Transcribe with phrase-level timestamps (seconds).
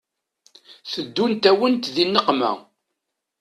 [0.91, 2.51] Teddunt-awent di nneqma.